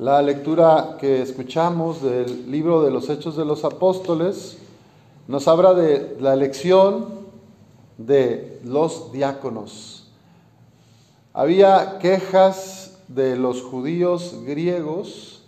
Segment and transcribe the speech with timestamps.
[0.00, 4.56] La lectura que escuchamos del libro de los Hechos de los Apóstoles
[5.28, 7.04] nos habla de la elección
[7.98, 10.08] de los diáconos.
[11.34, 15.42] Había quejas de los judíos griegos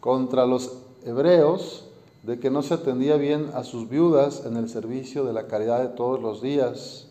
[0.00, 0.72] contra los
[1.06, 1.86] hebreos
[2.24, 5.80] de que no se atendía bien a sus viudas en el servicio de la caridad
[5.80, 7.06] de todos los días.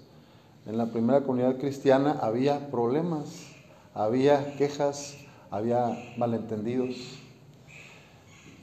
[0.67, 3.47] En la primera comunidad cristiana había problemas,
[3.95, 5.15] había quejas,
[5.53, 6.95] había malentendidos.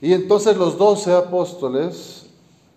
[0.00, 2.26] Y entonces los doce apóstoles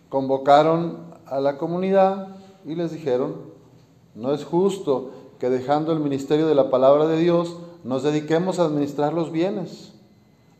[0.07, 2.27] convocaron a la comunidad
[2.63, 3.37] y les dijeron,
[4.13, 5.09] no es justo
[5.39, 9.93] que dejando el ministerio de la palabra de Dios nos dediquemos a administrar los bienes.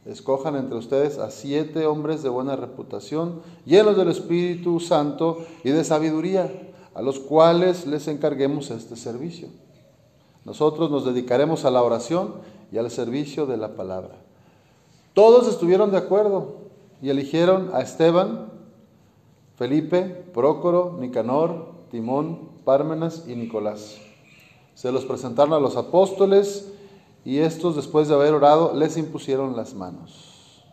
[0.03, 5.83] Escojan entre ustedes a siete hombres de buena reputación, llenos del Espíritu Santo y de
[5.83, 9.49] sabiduría, a los cuales les encarguemos este servicio.
[10.43, 12.33] Nosotros nos dedicaremos a la oración
[12.73, 14.15] y al servicio de la palabra.
[15.13, 16.55] Todos estuvieron de acuerdo
[17.03, 18.51] y eligieron a Esteban,
[19.55, 20.03] Felipe,
[20.33, 23.97] Prócoro, Nicanor, Timón, Pármenas y Nicolás.
[24.73, 26.73] Se los presentaron a los apóstoles
[27.23, 30.63] y estos, después de haber orado, les impusieron las manos.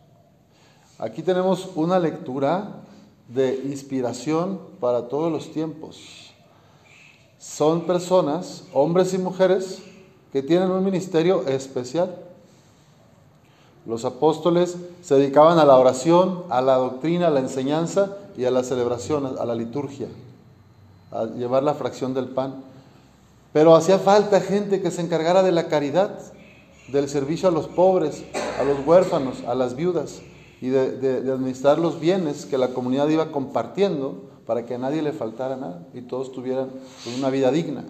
[0.97, 2.81] Aquí tenemos una lectura
[3.27, 6.33] de inspiración para todos los tiempos.
[7.37, 9.83] Son personas, hombres y mujeres,
[10.31, 12.15] que tienen un ministerio especial.
[13.85, 18.51] Los apóstoles se dedicaban a la oración, a la doctrina, a la enseñanza y a
[18.51, 20.07] la celebración, a la liturgia,
[21.11, 22.63] a llevar la fracción del pan.
[23.53, 26.17] Pero hacía falta gente que se encargara de la caridad,
[26.87, 28.23] del servicio a los pobres,
[28.59, 30.21] a los huérfanos, a las viudas
[30.61, 35.11] y de, administrar los bienes que la comunidad iba compartiendo para que a nadie le
[35.11, 36.69] faltara nada y todos tuvieran
[37.17, 37.83] una vida digna.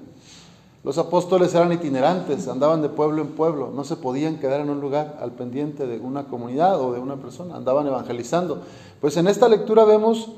[0.83, 4.81] Los apóstoles eran itinerantes, andaban de pueblo en pueblo, no se podían quedar en un
[4.81, 8.63] lugar al pendiente de una comunidad o de una persona, andaban evangelizando.
[8.99, 10.31] Pues en esta lectura vemos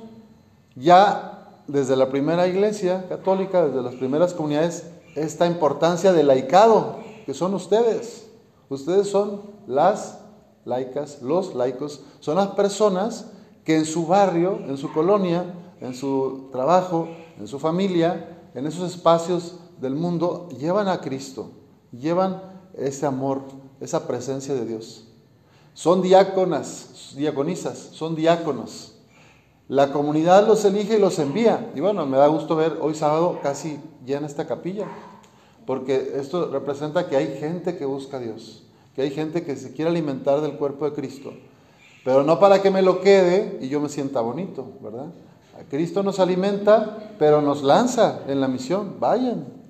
[0.75, 7.33] ya desde la primera iglesia católica, desde las primeras comunidades, esta importancia del laicado, que
[7.33, 8.29] son ustedes.
[8.67, 10.19] Ustedes son las
[10.65, 13.27] laicas, los laicos, son las personas
[13.63, 15.45] que en su barrio, en su colonia,
[15.79, 17.07] en su trabajo,
[17.39, 21.51] en su familia, en esos espacios del mundo, llevan a Cristo,
[21.91, 22.41] llevan
[22.73, 23.41] ese amor,
[23.79, 25.07] esa presencia de Dios.
[25.73, 28.95] Son diáconas, diaconisas, son diáconos.
[29.67, 31.71] La comunidad los elige y los envía.
[31.75, 34.87] Y bueno, me da gusto ver hoy sábado casi llena esta capilla,
[35.65, 38.63] porque esto representa que hay gente que busca a Dios,
[38.95, 41.33] que hay gente que se quiere alimentar del cuerpo de Cristo,
[42.05, 45.07] pero no para que me lo quede y yo me sienta bonito, ¿verdad?
[45.69, 48.95] Cristo nos alimenta, pero nos lanza en la misión.
[48.99, 49.62] Vayan,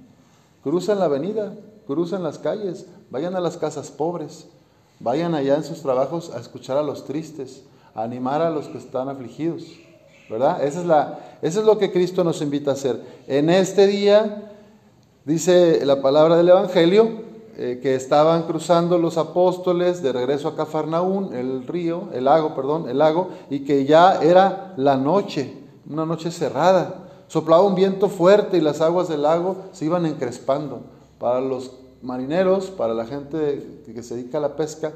[0.63, 1.53] crucen la avenida,
[1.85, 4.47] crucen las calles, vayan a las casas pobres,
[5.00, 7.63] vayan allá en sus trabajos a escuchar a los tristes,
[7.94, 9.63] a animar a los que están afligidos.
[10.29, 10.63] ¿Verdad?
[10.63, 13.00] Esa es la, eso es lo que Cristo nos invita a hacer.
[13.28, 14.51] En este día,
[15.25, 17.22] dice la palabra del Evangelio,
[17.56, 22.90] eh, que estaban cruzando los apóstoles de regreso a Cafarnaún, el río, el lago, perdón,
[22.90, 27.03] el lago, y que ya era la noche una noche cerrada.
[27.28, 30.82] Soplaba un viento fuerte y las aguas del lago se iban encrespando.
[31.20, 34.94] Para los marineros, para la gente que se dedica a la pesca,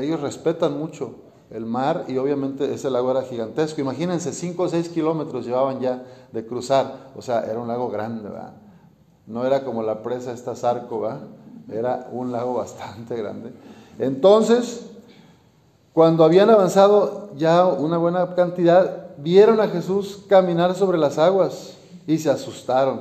[0.00, 1.16] ellos respetan mucho
[1.50, 3.80] el mar y obviamente ese lago era gigantesco.
[3.80, 7.10] Imagínense, 5 o 6 kilómetros llevaban ya de cruzar.
[7.16, 8.54] O sea, era un lago grande, ¿verdad?
[9.26, 11.20] No era como la presa esta Zarco, ¿verdad?
[11.70, 13.52] Era un lago bastante grande.
[13.98, 14.86] Entonces,
[15.92, 22.18] cuando habían avanzado ya una buena cantidad, vieron a Jesús caminar sobre las aguas y
[22.18, 23.00] se asustaron.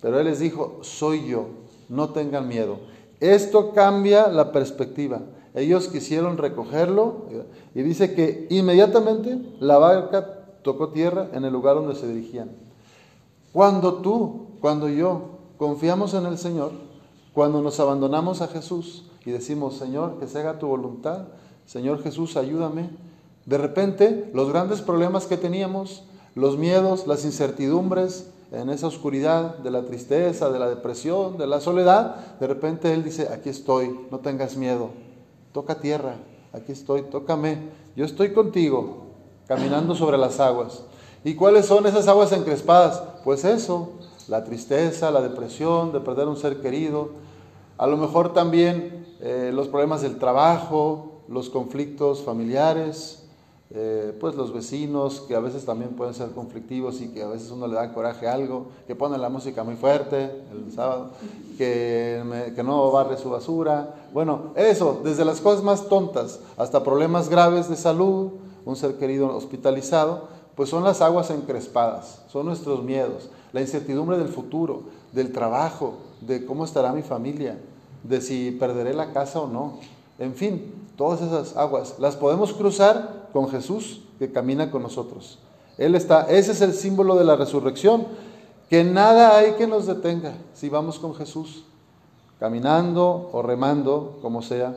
[0.00, 1.46] Pero Él les dijo, soy yo,
[1.88, 2.78] no tengan miedo.
[3.20, 5.20] Esto cambia la perspectiva.
[5.54, 7.26] Ellos quisieron recogerlo
[7.74, 12.50] y dice que inmediatamente la barca tocó tierra en el lugar donde se dirigían.
[13.52, 16.72] Cuando tú, cuando yo confiamos en el Señor,
[17.34, 21.28] cuando nos abandonamos a Jesús y decimos, Señor, que se haga tu voluntad,
[21.66, 22.90] Señor Jesús, ayúdame,
[23.46, 26.04] de repente, los grandes problemas que teníamos,
[26.34, 31.60] los miedos, las incertidumbres, en esa oscuridad de la tristeza, de la depresión, de la
[31.60, 34.90] soledad, de repente Él dice, aquí estoy, no tengas miedo,
[35.52, 36.16] toca tierra,
[36.52, 37.58] aquí estoy, tócame,
[37.96, 39.04] yo estoy contigo,
[39.48, 40.82] caminando sobre las aguas.
[41.24, 43.02] ¿Y cuáles son esas aguas encrespadas?
[43.24, 43.92] Pues eso,
[44.28, 47.10] la tristeza, la depresión de perder un ser querido,
[47.78, 53.21] a lo mejor también eh, los problemas del trabajo, los conflictos familiares,
[53.74, 57.50] eh, pues los vecinos que a veces también pueden ser conflictivos y que a veces
[57.50, 61.12] uno le da coraje a algo, que pone la música muy fuerte el sábado,
[61.56, 63.94] que, que no barre su basura.
[64.12, 68.32] Bueno, eso, desde las cosas más tontas hasta problemas graves de salud,
[68.66, 74.28] un ser querido hospitalizado, pues son las aguas encrespadas, son nuestros miedos, la incertidumbre del
[74.28, 74.82] futuro,
[75.12, 77.58] del trabajo, de cómo estará mi familia,
[78.02, 79.78] de si perderé la casa o no.
[80.18, 85.38] En fin, todas esas aguas las podemos cruzar con Jesús que camina con nosotros.
[85.78, 88.06] Él está, ese es el símbolo de la resurrección,
[88.68, 91.64] que nada hay que nos detenga si vamos con Jesús,
[92.38, 94.76] caminando o remando, como sea.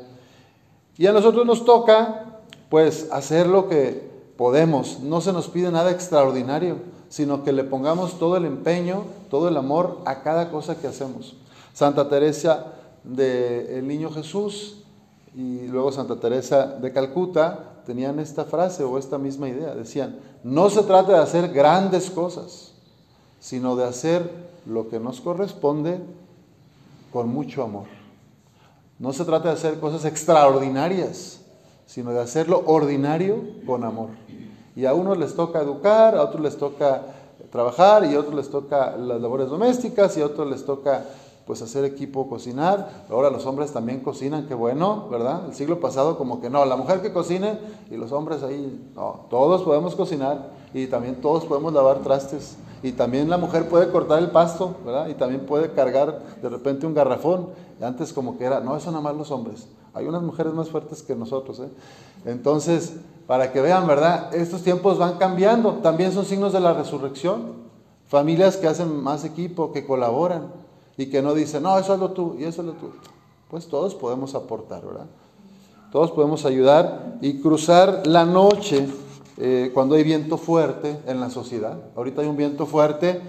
[0.98, 5.00] Y a nosotros nos toca, pues, hacer lo que podemos.
[5.01, 6.78] No se nos pide nada extraordinario,
[7.10, 11.36] sino que le pongamos todo el empeño, todo el amor a cada cosa que hacemos.
[11.74, 12.74] Santa Teresa
[13.04, 14.85] del Niño Jesús
[15.36, 19.76] y luego Santa Teresa de Calcuta tenían esta frase o esta misma idea.
[19.76, 22.72] Decían, no se trata de hacer grandes cosas,
[23.40, 24.30] sino de hacer
[24.66, 26.00] lo que nos corresponde
[27.12, 27.86] con mucho amor.
[28.98, 31.42] No se trata de hacer cosas extraordinarias,
[31.86, 34.10] sino de hacerlo ordinario con amor.
[34.74, 37.02] Y a unos les toca educar, a otros les toca
[37.52, 41.06] trabajar, y a otros les toca las labores domésticas, y a otros les toca
[41.45, 43.06] pues hacer equipo, cocinar.
[43.09, 45.45] Ahora los hombres también cocinan, qué bueno, ¿verdad?
[45.47, 47.59] El siglo pasado como que no, la mujer que cocine
[47.92, 52.92] y los hombres ahí, no, todos podemos cocinar y también todos podemos lavar trastes y
[52.92, 55.07] también la mujer puede cortar el pasto, ¿verdad?
[55.07, 57.50] Y también puede cargar de repente un garrafón.
[57.81, 59.68] antes como que era, no, eso nada más los hombres.
[59.94, 61.69] Hay unas mujeres más fuertes que nosotros, ¿eh?
[62.25, 62.95] Entonces,
[63.27, 64.33] para que vean, ¿verdad?
[64.36, 65.75] Estos tiempos van cambiando.
[65.75, 67.65] También son signos de la resurrección.
[68.07, 70.64] Familias que hacen más equipo, que colaboran
[70.97, 72.92] y que no dice, no, eso es lo tú y eso es lo tú.
[73.50, 75.07] Pues todos podemos aportar, ¿verdad?
[75.92, 78.88] Todos podemos ayudar y cruzar la noche
[79.38, 81.77] eh, cuando hay viento fuerte en la sociedad.
[81.95, 83.21] Ahorita hay un viento fuerte,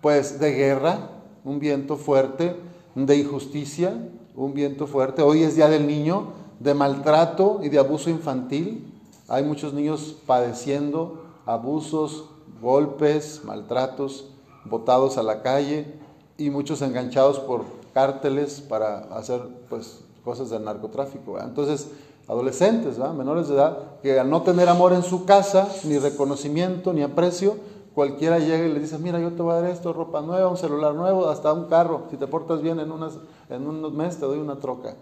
[0.00, 1.10] pues, de guerra,
[1.44, 2.56] un viento fuerte
[2.94, 3.94] de injusticia,
[4.34, 5.22] un viento fuerte.
[5.22, 8.92] Hoy es Día del Niño, de maltrato y de abuso infantil.
[9.28, 12.26] Hay muchos niños padeciendo abusos,
[12.60, 14.30] golpes, maltratos,
[14.64, 16.00] botados a la calle
[16.40, 21.38] y muchos enganchados por cárteles para hacer pues, cosas del narcotráfico.
[21.38, 21.90] Entonces,
[22.26, 27.02] adolescentes, menores de edad, que al no tener amor en su casa, ni reconocimiento, ni
[27.02, 27.56] aprecio,
[27.94, 30.56] cualquiera llega y le dice, mira, yo te voy a dar esto, ropa nueva, un
[30.56, 33.18] celular nuevo, hasta un carro, si te portas bien en, unas,
[33.50, 34.96] en unos meses te doy una troca.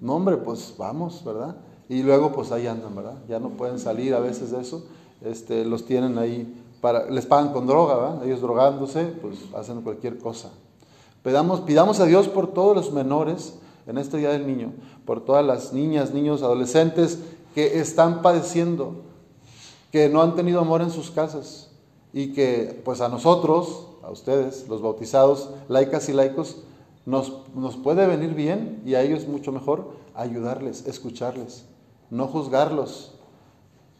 [0.00, 1.56] No, hombre, pues vamos, ¿verdad?
[1.88, 3.16] Y luego pues ahí andan, ¿verdad?
[3.28, 4.84] Ya no pueden salir a veces de eso,
[5.22, 6.59] este, los tienen ahí
[7.10, 10.50] les pagan con droga, ellos drogándose, pues hacen cualquier cosa.
[11.22, 13.54] Pidamos, pidamos a Dios por todos los menores
[13.86, 14.72] en este Día del Niño,
[15.04, 17.18] por todas las niñas, niños, adolescentes
[17.54, 19.02] que están padeciendo,
[19.92, 21.70] que no han tenido amor en sus casas
[22.12, 26.62] y que pues a nosotros, a ustedes, los bautizados, laicas y laicos,
[27.04, 31.64] nos, nos puede venir bien y a ellos mucho mejor ayudarles, escucharles,
[32.10, 33.14] no juzgarlos.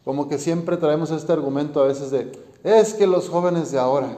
[0.03, 2.31] Como que siempre traemos este argumento a veces de,
[2.63, 4.15] es que los jóvenes de ahora,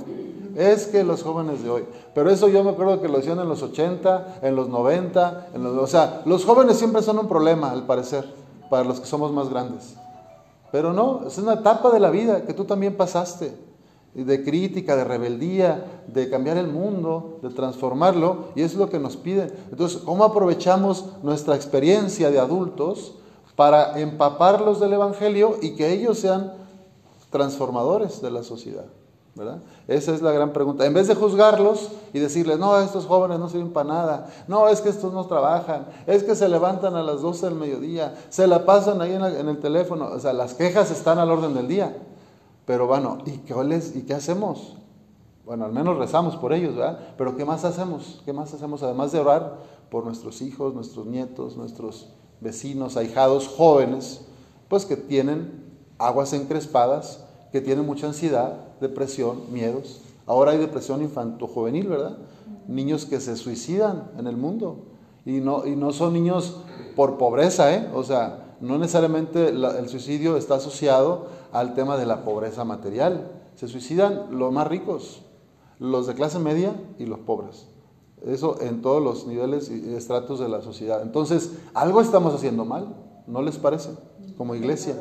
[0.56, 1.86] es que los jóvenes de hoy.
[2.14, 5.64] Pero eso yo me acuerdo que lo decían en los 80, en los 90, en
[5.64, 8.26] los, o sea, los jóvenes siempre son un problema, al parecer,
[8.70, 9.96] para los que somos más grandes.
[10.72, 13.56] Pero no, es una etapa de la vida que tú también pasaste,
[14.14, 19.18] de crítica, de rebeldía, de cambiar el mundo, de transformarlo, y es lo que nos
[19.18, 19.52] piden.
[19.72, 23.16] Entonces, ¿cómo aprovechamos nuestra experiencia de adultos
[23.56, 26.63] para empaparlos del Evangelio y que ellos sean
[27.34, 28.86] transformadores de la sociedad.
[29.36, 29.64] ¿verdad?
[29.88, 30.86] Esa es la gran pregunta.
[30.86, 34.80] En vez de juzgarlos y decirles, no, estos jóvenes no sirven para nada, no, es
[34.80, 38.64] que estos no trabajan, es que se levantan a las 12 del mediodía, se la
[38.64, 41.98] pasan ahí en, el teléfono, o sea, las quejas están al orden del día.
[42.66, 44.76] Pero bueno, ¿y qué, ¿y qué hacemos?
[45.46, 47.00] Bueno, al menos rezamos por ellos, ¿verdad?
[47.18, 48.22] Pero ¿qué más hacemos?
[48.24, 48.84] ¿Qué más hacemos?
[48.84, 49.58] Además de orar
[49.90, 52.10] por nuestros hijos, nuestros nietos, nuestros
[52.40, 54.22] vecinos, ahijados, jóvenes,
[54.70, 55.64] pues que tienen
[55.98, 57.23] aguas encrespadas,
[57.54, 60.02] que tienen mucha ansiedad, depresión, miedos.
[60.26, 62.18] Ahora hay depresión infanto-juvenil, ¿verdad?
[62.68, 64.88] Niños que se suicidan en el mundo.
[65.24, 66.58] Y no, y no son niños
[66.96, 67.88] por pobreza, ¿eh?
[67.94, 73.30] O sea, no necesariamente el suicidio está asociado al tema de la pobreza material.
[73.54, 75.22] Se suicidan los más ricos,
[75.78, 77.68] los de clase media y los pobres.
[78.26, 81.04] Eso en todos los niveles y estratos de la sociedad.
[81.04, 82.96] Entonces, algo estamos haciendo mal,
[83.28, 83.92] ¿no les parece?
[84.38, 84.96] Como iglesia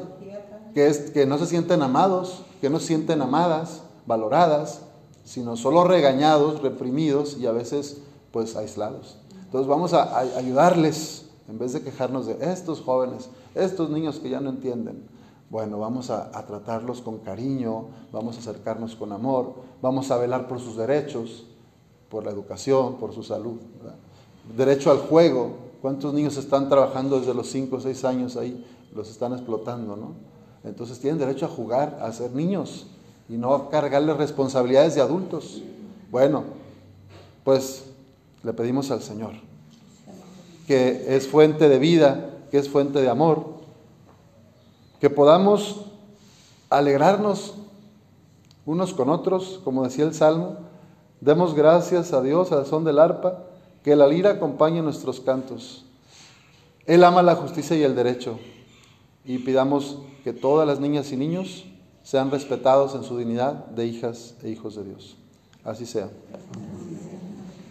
[0.74, 4.80] que, no se sienten amados, que no se sienten amadas, valoradas,
[5.24, 7.98] sino solo regañados, reprimidos y a veces
[8.32, 9.18] pues aislados.
[9.44, 14.40] Entonces vamos a, ayudarles, en vez de quejarnos de estos jóvenes, estos niños que ya
[14.40, 15.06] no entienden.
[15.50, 20.60] Bueno, vamos a, tratarlos con cariño, vamos a acercarnos con amor, vamos a velar por
[20.60, 21.46] sus derechos,
[22.08, 23.58] por la educación, por su salud.
[24.56, 25.72] Derecho al juego.
[25.82, 28.64] ¿Cuántos niños están trabajando desde los 5 o 6 años ahí?
[28.94, 30.12] Los están explotando, ¿no?
[30.64, 32.87] Entonces tienen derecho a jugar, a ser niños
[33.28, 35.62] y no cargarles responsabilidades de adultos.
[36.11, 36.45] Bueno,
[37.45, 37.85] pues
[38.42, 39.33] le pedimos al Señor,
[40.66, 43.47] que es fuente de vida, que es fuente de amor,
[45.00, 45.87] que podamos
[46.71, 47.54] alegrarnos
[48.64, 50.57] unos con otros, como decía el Salmo,
[51.21, 53.45] demos gracias a Dios al son del arpa,
[53.83, 55.85] que la lira acompañe nuestros cantos.
[56.87, 58.38] Él ama la justicia y el derecho,
[59.25, 61.64] y pidamos que todas las niñas y niños
[62.02, 65.16] sean respetados en su dignidad de hijas e hijos de Dios.
[65.64, 66.08] Así sea.